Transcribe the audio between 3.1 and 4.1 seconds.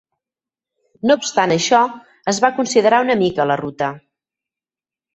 mica la ruta.